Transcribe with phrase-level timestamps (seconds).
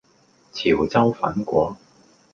[0.51, 1.77] 潮州粉果